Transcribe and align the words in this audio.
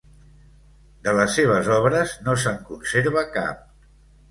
De 1.07 1.13
les 1.17 1.35
seves 1.41 1.69
obres 1.77 2.15
no 2.29 2.37
se'n 2.47 2.59
conserva 2.73 3.27
cap. 3.39 3.65